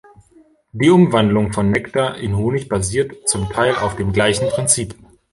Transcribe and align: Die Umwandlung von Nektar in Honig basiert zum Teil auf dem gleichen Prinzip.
Die 0.71 0.89
Umwandlung 0.89 1.53
von 1.53 1.69
Nektar 1.69 2.17
in 2.17 2.35
Honig 2.35 2.67
basiert 2.69 3.29
zum 3.29 3.49
Teil 3.49 3.75
auf 3.75 3.97
dem 3.97 4.11
gleichen 4.13 4.49
Prinzip. 4.49 4.95